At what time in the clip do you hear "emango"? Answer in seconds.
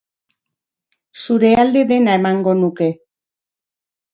2.23-2.57